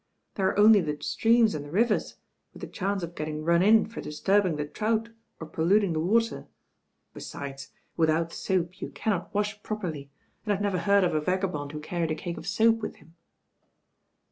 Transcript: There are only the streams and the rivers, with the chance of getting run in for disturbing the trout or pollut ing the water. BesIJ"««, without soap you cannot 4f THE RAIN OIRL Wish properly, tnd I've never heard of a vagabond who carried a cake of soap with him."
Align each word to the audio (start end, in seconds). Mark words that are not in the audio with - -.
There 0.33 0.47
are 0.49 0.57
only 0.57 0.81
the 0.81 0.97
streams 1.03 1.53
and 1.53 1.63
the 1.63 1.69
rivers, 1.69 2.15
with 2.53 2.61
the 2.63 2.67
chance 2.67 3.03
of 3.03 3.13
getting 3.13 3.43
run 3.43 3.61
in 3.61 3.85
for 3.85 4.01
disturbing 4.01 4.55
the 4.55 4.65
trout 4.65 5.09
or 5.39 5.45
pollut 5.45 5.83
ing 5.83 5.93
the 5.93 5.99
water. 5.99 6.47
BesIJ"««, 7.13 7.67
without 7.97 8.33
soap 8.33 8.81
you 8.81 8.89
cannot 8.89 9.25
4f 9.25 9.25
THE 9.25 9.27
RAIN 9.27 9.27
OIRL 9.35 9.39
Wish 9.41 9.61
properly, 9.61 10.11
tnd 10.47 10.53
I've 10.53 10.61
never 10.61 10.79
heard 10.79 11.03
of 11.03 11.13
a 11.13 11.21
vagabond 11.21 11.71
who 11.73 11.79
carried 11.79 12.09
a 12.09 12.15
cake 12.15 12.37
of 12.39 12.47
soap 12.47 12.77
with 12.79 12.95
him." 12.95 13.13